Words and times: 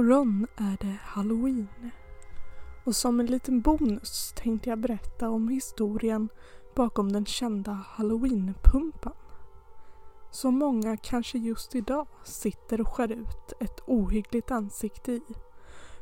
Imorgon 0.00 0.46
är 0.56 0.76
det 0.80 0.98
halloween. 1.02 1.68
Och 2.84 2.96
som 2.96 3.20
en 3.20 3.26
liten 3.26 3.60
bonus 3.60 4.32
tänkte 4.36 4.70
jag 4.70 4.78
berätta 4.78 5.28
om 5.28 5.48
historien 5.48 6.28
bakom 6.74 7.12
den 7.12 7.26
kända 7.26 7.72
halloweenpumpan. 7.72 9.12
Som 10.30 10.58
många 10.58 10.96
kanske 10.96 11.38
just 11.38 11.74
idag 11.74 12.06
sitter 12.24 12.80
och 12.80 12.88
skär 12.88 13.12
ut 13.12 13.52
ett 13.60 13.80
ohyggligt 13.86 14.50
ansikte 14.50 15.12
i 15.12 15.22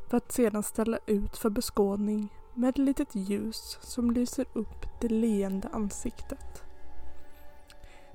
för 0.09 0.17
att 0.17 0.31
sedan 0.31 0.63
ställa 0.63 0.99
ut 1.05 1.37
för 1.37 1.49
beskådning 1.49 2.33
med 2.53 2.69
ett 2.69 2.77
litet 2.77 3.15
ljus 3.15 3.77
som 3.81 4.11
lyser 4.11 4.45
upp 4.53 4.85
det 5.01 5.09
leende 5.09 5.69
ansiktet. 5.71 6.63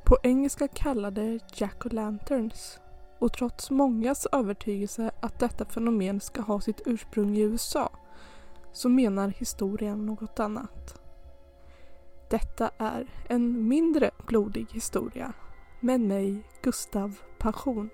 På 0.04 0.16
engelska 0.22 0.68
kallade 0.68 1.38
Jack-o'-lanterns 1.54 2.78
och 3.18 3.32
trots 3.32 3.70
mångas 3.70 4.26
övertygelse 4.32 5.10
att 5.20 5.38
detta 5.38 5.64
fenomen 5.64 6.20
ska 6.20 6.42
ha 6.42 6.60
sitt 6.60 6.82
ursprung 6.86 7.36
i 7.36 7.40
USA 7.40 7.90
så 8.72 8.88
menar 8.88 9.28
historien 9.28 10.06
något 10.06 10.40
annat. 10.40 11.00
Detta 12.30 12.70
är 12.78 13.06
en 13.28 13.68
mindre 13.68 14.10
blodig 14.26 14.66
historia 14.70 15.32
med 15.80 16.00
mig, 16.00 16.42
Gustav 16.62 17.18
Passion. 17.38 17.90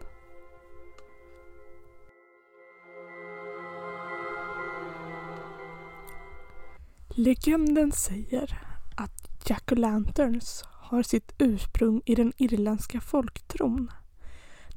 Legenden 7.09 7.93
säger 7.93 8.63
att 8.97 9.49
Jack-o'-lanterns 9.49 10.65
har 10.65 11.03
sitt 11.03 11.35
ursprung 11.39 12.03
i 12.05 12.15
den 12.15 12.33
irländska 12.37 13.01
folktron 13.01 13.91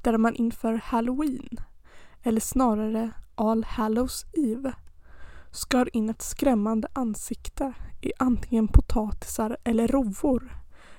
där 0.03 0.17
man 0.17 0.35
inför 0.35 0.73
halloween, 0.73 1.57
eller 2.23 2.41
snarare 2.41 3.11
All 3.35 3.63
Hallows 3.63 4.25
Eve, 4.33 4.73
skar 5.51 5.89
in 5.93 6.09
ett 6.09 6.21
skrämmande 6.21 6.87
ansikte 6.93 7.73
i 8.01 8.11
antingen 8.19 8.67
potatisar 8.67 9.57
eller 9.63 9.87
rovor 9.87 10.57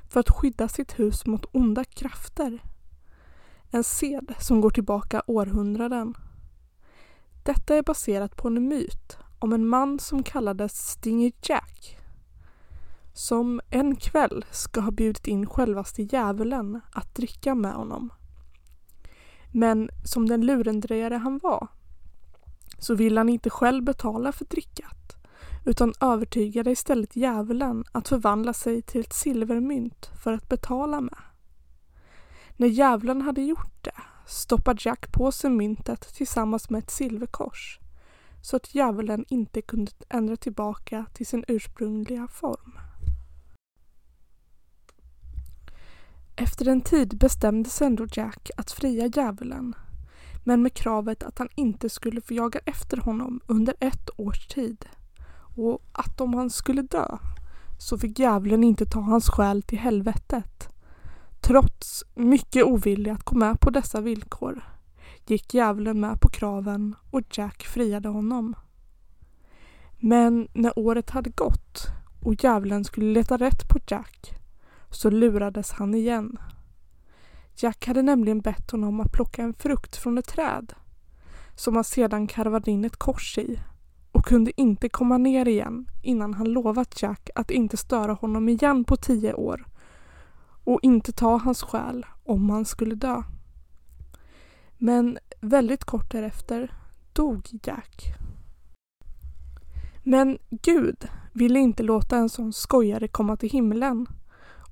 för 0.09 0.21
att 0.21 0.31
skydda 0.31 0.69
sitt 0.69 0.99
hus 0.99 1.27
mot 1.27 1.47
onda 1.53 1.85
krafter. 1.85 2.63
En 3.71 3.85
sed 3.85 4.35
som 4.39 4.61
går 4.61 4.71
tillbaka 4.71 5.23
århundraden. 5.27 6.15
Detta 7.43 7.77
är 7.77 7.83
baserat 7.83 8.37
på 8.37 8.49
en 8.49 8.69
myt 8.69 9.19
om 9.39 9.53
en 9.53 9.69
man 9.69 9.99
som 9.99 10.23
kallades 10.23 10.91
Stinger 10.91 11.33
Jack 11.43 11.99
som 13.15 13.61
en 13.71 13.97
kväll 13.97 14.45
ska 14.51 14.81
ha 14.81 14.91
bjudit 14.91 15.27
in 15.27 15.47
självaste 15.47 16.03
djävulen 16.03 16.81
att 16.93 17.15
dricka 17.15 17.55
med 17.55 17.73
honom. 17.73 18.13
Men 19.57 19.91
som 20.05 20.29
den 20.29 20.47
lurendrejare 20.47 21.15
han 21.15 21.39
var 21.39 21.69
så 22.79 22.95
ville 22.95 23.21
han 23.21 23.29
inte 23.29 23.51
själv 23.51 23.85
betala 23.85 24.33
för 24.33 24.45
drickat 24.45 25.17
utan 25.65 25.93
övertygade 26.01 26.71
istället 26.71 27.17
djävulen 27.17 27.85
att 27.93 28.09
förvandla 28.09 28.53
sig 28.53 28.83
till 28.83 29.01
ett 29.01 29.13
silvermynt 29.13 30.11
för 30.23 30.33
att 30.33 30.49
betala 30.49 31.01
med. 31.01 31.19
När 32.57 32.69
djävulen 32.69 33.23
hade 33.23 33.43
gjort 33.43 33.85
det 33.85 34.03
stoppade 34.27 34.81
Jack 34.85 35.13
på 35.13 35.33
sig 35.33 35.51
myntet 35.51 36.15
tillsammans 36.15 36.71
med 36.71 36.79
ett 36.79 36.91
silverkors 36.91 37.79
så 38.43 38.57
att 38.57 38.75
djävulen 38.75 39.25
inte 39.29 39.63
kunde 39.63 39.93
ändra 40.09 40.37
tillbaka 40.37 41.07
till 41.13 41.27
sin 41.27 41.45
ursprungliga 41.49 42.29
form. 42.29 42.79
Efter 46.37 46.69
en 46.69 46.81
tid 46.81 47.19
bestämde 47.19 47.71
sig 47.71 47.87
ändå 47.87 48.07
Jack 48.13 48.51
att 48.57 48.71
fria 48.71 49.07
djävulen 49.07 49.75
men 50.45 50.63
med 50.63 50.75
kravet 50.75 51.23
att 51.23 51.39
han 51.39 51.49
inte 51.55 51.89
skulle 51.89 52.21
få 52.21 52.35
jaga 52.35 52.61
efter 52.65 52.97
honom 52.97 53.41
under 53.47 53.75
ett 53.81 54.11
års 54.17 54.47
tid 54.47 54.87
och 55.57 55.83
att 55.93 56.21
om 56.21 56.35
han 56.35 56.51
skulle 56.51 56.83
dö 56.83 57.19
så 57.79 57.99
fick 57.99 58.19
djävulen 58.19 58.65
inte 58.65 58.87
ta 58.87 59.01
hans 59.01 59.29
själ 59.29 59.63
till 59.63 59.79
helvetet. 59.79 60.69
Trots 61.41 62.05
mycket 62.15 62.65
ovilja 62.65 63.13
att 63.13 63.25
gå 63.25 63.37
med 63.37 63.61
på 63.61 63.71
dessa 63.71 64.01
villkor 64.01 64.65
gick 65.27 65.55
djävulen 65.55 66.01
med 66.01 66.21
på 66.21 66.29
kraven 66.29 66.95
och 67.11 67.23
Jack 67.31 67.63
friade 67.63 68.09
honom. 68.09 68.55
Men 69.99 70.49
när 70.53 70.79
året 70.79 71.11
hade 71.11 71.31
gått 71.31 71.87
och 72.23 72.45
djävulen 72.45 72.85
skulle 72.85 73.13
leta 73.13 73.37
rätt 73.37 73.69
på 73.69 73.79
Jack 73.87 74.44
så 74.95 75.11
lurades 75.11 75.73
han 75.73 75.95
igen. 75.95 76.39
Jack 77.57 77.87
hade 77.87 78.03
nämligen 78.03 78.41
bett 78.41 78.71
honom 78.71 79.01
att 79.01 79.13
plocka 79.13 79.43
en 79.43 79.55
frukt 79.55 79.97
från 79.97 80.19
ett 80.19 80.29
träd 80.29 80.73
som 81.55 81.75
han 81.75 81.85
sedan 81.85 82.27
karvade 82.27 82.71
in 82.71 82.85
ett 82.85 82.97
kors 82.97 83.39
i 83.39 83.61
och 84.13 84.25
kunde 84.25 84.61
inte 84.61 84.89
komma 84.89 85.19
ner 85.19 85.49
igen 85.49 85.87
innan 86.03 86.35
han 86.35 86.53
lovat 86.53 87.03
Jack 87.03 87.31
att 87.35 87.51
inte 87.51 87.77
störa 87.77 88.13
honom 88.13 88.49
igen 88.49 88.85
på 88.85 88.97
tio 88.97 89.35
år 89.35 89.67
och 90.65 90.81
inte 90.83 91.13
ta 91.13 91.37
hans 91.37 91.63
själ 91.63 92.07
om 92.25 92.51
han 92.51 92.65
skulle 92.65 92.95
dö. 92.95 93.23
Men 94.79 95.19
väldigt 95.41 95.85
kort 95.85 96.13
därefter 96.13 96.73
dog 97.13 97.49
Jack. 97.63 98.15
Men 100.03 100.39
Gud 100.51 101.09
ville 101.33 101.59
inte 101.59 101.83
låta 101.83 102.17
en 102.17 102.29
sån 102.29 102.53
skojare 102.53 103.09
komma 103.09 103.37
till 103.37 103.51
himlen 103.51 104.07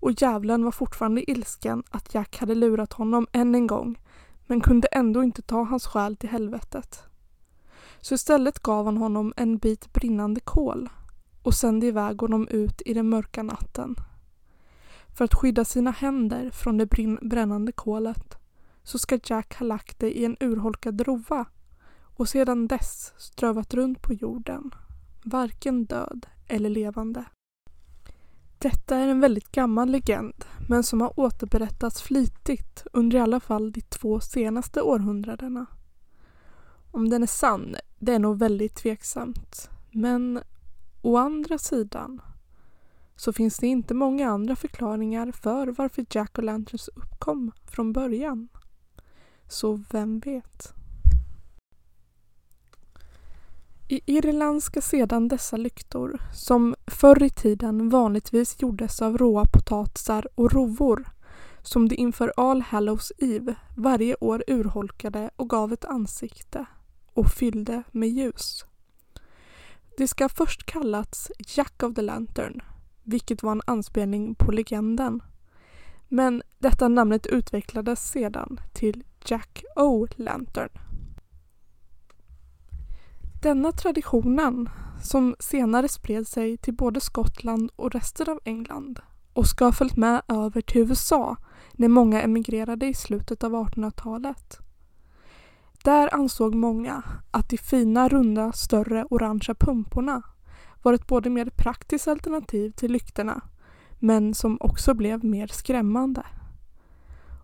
och 0.02 0.22
djävulen 0.22 0.64
var 0.64 0.70
fortfarande 0.70 1.30
ilsken 1.30 1.82
att 1.90 2.14
Jack 2.14 2.36
hade 2.38 2.54
lurat 2.54 2.92
honom 2.92 3.26
än 3.32 3.54
en 3.54 3.66
gång 3.66 3.98
men 4.46 4.60
kunde 4.60 4.88
ändå 4.88 5.22
inte 5.22 5.42
ta 5.42 5.62
hans 5.62 5.86
själ 5.86 6.16
till 6.16 6.28
helvetet. 6.28 7.02
Så 8.00 8.14
istället 8.14 8.58
gav 8.58 8.84
han 8.84 8.96
honom 8.96 9.32
en 9.36 9.58
bit 9.58 9.92
brinnande 9.92 10.40
kol 10.40 10.88
och 11.42 11.54
sände 11.54 11.86
iväg 11.86 12.20
honom 12.20 12.48
ut 12.48 12.82
i 12.86 12.94
den 12.94 13.08
mörka 13.08 13.42
natten. 13.42 13.94
För 15.14 15.24
att 15.24 15.34
skydda 15.34 15.64
sina 15.64 15.90
händer 15.90 16.50
från 16.50 16.78
det 16.78 16.86
brännande 17.22 17.72
kolet 17.72 18.36
så 18.82 18.98
ska 18.98 19.18
Jack 19.24 19.58
ha 19.58 19.66
lagt 19.66 19.98
det 19.98 20.18
i 20.18 20.24
en 20.24 20.36
urholkad 20.40 21.00
rova 21.00 21.46
och 22.02 22.28
sedan 22.28 22.66
dess 22.66 23.12
strövat 23.16 23.74
runt 23.74 24.02
på 24.02 24.12
jorden, 24.12 24.74
varken 25.24 25.84
död 25.84 26.26
eller 26.48 26.70
levande. 26.70 27.24
Detta 28.62 28.96
är 28.96 29.08
en 29.08 29.20
väldigt 29.20 29.52
gammal 29.52 29.90
legend 29.90 30.44
men 30.68 30.82
som 30.82 31.00
har 31.00 31.20
återberättats 31.20 32.02
flitigt 32.02 32.86
under 32.92 33.18
i 33.18 33.20
alla 33.20 33.40
fall 33.40 33.72
de 33.72 33.80
två 33.80 34.20
senaste 34.20 34.82
århundradena. 34.82 35.66
Om 36.90 37.08
den 37.08 37.22
är 37.22 37.26
sann, 37.26 37.76
det 37.98 38.12
är 38.12 38.18
nog 38.18 38.38
väldigt 38.38 38.74
tveksamt. 38.74 39.70
Men 39.90 40.40
å 41.02 41.16
andra 41.16 41.58
sidan 41.58 42.22
så 43.16 43.32
finns 43.32 43.56
det 43.56 43.66
inte 43.66 43.94
många 43.94 44.30
andra 44.30 44.56
förklaringar 44.56 45.32
för 45.32 45.66
varför 45.66 46.06
Jack 46.10 46.38
och 46.38 46.44
Lanterns 46.44 46.88
uppkom 46.88 47.52
från 47.66 47.92
början. 47.92 48.48
Så 49.48 49.84
vem 49.90 50.18
vet? 50.18 50.74
I 53.92 54.00
Irland 54.06 54.62
ska 54.62 54.80
sedan 54.80 55.28
dessa 55.28 55.56
lyktor, 55.56 56.20
som 56.34 56.74
förr 56.86 57.22
i 57.22 57.30
tiden 57.30 57.88
vanligtvis 57.88 58.62
gjordes 58.62 59.02
av 59.02 59.18
råa 59.18 59.44
potatisar 59.44 60.26
och 60.34 60.52
rovor, 60.52 61.04
som 61.62 61.88
de 61.88 61.96
inför 61.96 62.32
All 62.36 62.62
Hallows 62.62 63.12
Eve 63.18 63.54
varje 63.76 64.16
år 64.20 64.44
urholkade 64.46 65.30
och 65.36 65.50
gav 65.50 65.72
ett 65.72 65.84
ansikte 65.84 66.66
och 67.12 67.26
fyllde 67.26 67.82
med 67.90 68.08
ljus. 68.08 68.64
Det 69.96 70.08
ska 70.08 70.28
först 70.28 70.66
kallats 70.66 71.30
Jack 71.38 71.82
of 71.82 71.94
the 71.94 72.02
Lantern, 72.02 72.62
vilket 73.02 73.42
var 73.42 73.52
en 73.52 73.62
anspelning 73.66 74.34
på 74.34 74.52
legenden. 74.52 75.22
Men 76.08 76.42
detta 76.58 76.88
namnet 76.88 77.26
utvecklades 77.26 78.10
sedan 78.10 78.60
till 78.72 79.04
Jack 79.24 79.64
O' 79.76 80.08
Lantern. 80.16 80.70
Denna 83.42 83.72
traditionen, 83.72 84.68
som 85.02 85.34
senare 85.38 85.88
spred 85.88 86.26
sig 86.26 86.56
till 86.56 86.74
både 86.74 87.00
Skottland 87.00 87.70
och 87.76 87.92
resten 87.92 88.30
av 88.30 88.40
England 88.44 89.00
och 89.32 89.46
ska 89.46 89.64
ha 89.64 89.72
följt 89.72 89.96
med 89.96 90.22
över 90.28 90.60
till 90.60 90.80
USA 90.80 91.36
när 91.72 91.88
många 91.88 92.22
emigrerade 92.22 92.86
i 92.86 92.94
slutet 92.94 93.44
av 93.44 93.52
1800-talet. 93.52 94.58
Där 95.84 96.14
ansåg 96.14 96.54
många 96.54 97.02
att 97.30 97.48
de 97.48 97.56
fina, 97.56 98.08
runda, 98.08 98.52
större 98.52 99.04
orangea 99.04 99.54
pumporna 99.54 100.22
var 100.82 100.92
ett 100.92 101.06
både 101.06 101.30
mer 101.30 101.50
praktiskt 101.56 102.08
alternativ 102.08 102.70
till 102.70 102.92
lyktorna 102.92 103.40
men 103.98 104.34
som 104.34 104.56
också 104.60 104.94
blev 104.94 105.24
mer 105.24 105.46
skrämmande. 105.46 106.22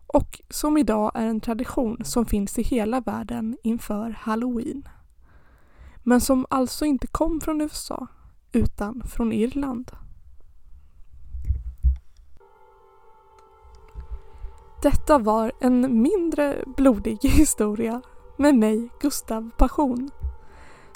Och 0.06 0.41
som 0.50 0.77
idag 0.77 1.12
är 1.15 1.27
en 1.27 1.41
tradition 1.41 2.05
som 2.05 2.27
finns 2.27 2.59
i 2.59 2.62
hela 2.62 3.00
världen 3.00 3.56
inför 3.62 4.11
halloween 4.11 4.89
men 6.08 6.20
som 6.20 6.46
alltså 6.50 6.84
inte 6.84 7.06
kom 7.06 7.40
från 7.40 7.60
USA 7.60 8.06
utan 8.52 9.02
från 9.06 9.32
Irland. 9.32 9.90
Detta 14.82 15.19
var 15.19 15.52
en 15.60 16.02
mindre 16.02 16.64
blodig 16.76 17.19
historia 17.22 18.02
med 18.37 18.55
mig 18.55 18.88
Gustav 19.00 19.50
Passion 19.58 20.10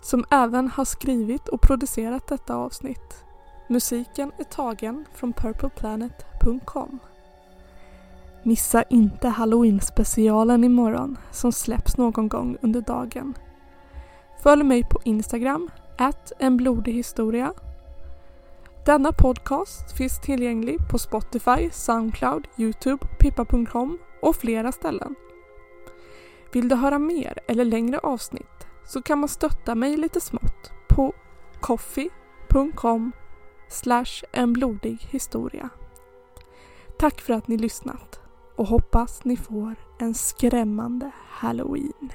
som 0.03 0.25
även 0.31 0.69
har 0.69 0.85
skrivit 0.85 1.49
och 1.49 1.61
producerat 1.61 2.27
detta 2.27 2.57
avsnitt. 2.57 3.25
Musiken 3.69 4.33
är 4.39 4.45
tagen 4.45 5.05
från 5.15 5.33
purpleplanet.com. 5.33 6.99
Missa 8.43 8.83
inte 8.83 9.29
halloween-specialen 9.29 10.65
imorgon 10.65 11.19
som 11.31 11.53
släpps 11.53 11.97
någon 11.97 12.29
gång 12.29 12.57
under 12.63 12.81
dagen. 12.81 13.35
Följ 14.43 14.63
mig 14.65 14.85
på 14.85 15.01
Instagram, 15.05 15.71
at 15.99 16.33
en 16.39 16.57
blodig 16.57 16.93
historia. 16.93 17.53
Denna 18.87 19.13
podcast 19.13 19.97
finns 19.97 20.21
tillgänglig 20.21 20.79
på 20.91 20.99
Spotify, 20.99 21.71
Soundcloud, 21.73 22.49
Youtube, 22.57 23.07
pippa.com 23.19 23.99
och 24.23 24.37
flera 24.37 24.73
ställen. 24.73 25.15
Vill 26.53 26.69
du 26.69 26.77
höra 26.77 26.99
mer 26.99 27.39
eller 27.49 27.65
längre 27.65 27.99
avsnitt 27.99 28.67
så 28.87 29.03
kan 29.03 29.19
man 29.19 29.29
stötta 29.29 29.75
mig 29.75 29.97
lite 29.97 30.21
smått 30.21 30.73
på 30.89 31.15
coffee.com 31.61 33.13
slash 33.69 34.25
en 34.33 34.53
blodig 34.53 35.07
historia. 35.11 35.69
Tack 36.99 37.21
för 37.21 37.35
att 37.35 37.49
ni 37.49 37.57
lyssnat 37.57 38.21
och 38.57 38.67
hoppas 38.67 39.25
ni 39.25 39.37
får 39.37 39.75
en 39.99 40.15
skrämmande 40.15 41.11
halloween. 41.29 42.13